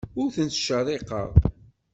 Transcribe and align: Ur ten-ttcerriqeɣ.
Ur 0.21 0.29
ten-ttcerriqeɣ. 0.35 1.29